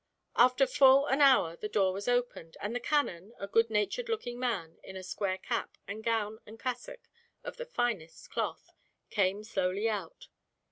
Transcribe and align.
After 0.35 0.65
full 0.65 1.05
an 1.05 1.21
hour 1.21 1.55
the 1.55 1.69
door 1.69 1.93
was 1.93 2.07
opened, 2.07 2.57
and 2.59 2.73
the 2.75 2.79
canon, 2.79 3.33
a 3.39 3.45
good 3.47 3.69
natured 3.69 4.09
looking 4.09 4.39
man, 4.39 4.79
in 4.83 4.95
a 4.97 5.03
square 5.03 5.37
cap, 5.37 5.77
and 5.87 6.03
gown 6.03 6.39
and 6.43 6.59
cassock 6.59 7.07
of 7.43 7.57
the 7.57 7.65
finest 7.65 8.31
cloth, 8.31 8.71
came 9.11 9.43
slowly 9.43 9.87
out. 9.87 10.27